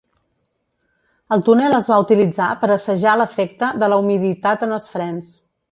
[1.37, 5.35] El túnel es va utilitzar per assajar l'efecte de la humiditat en els frens.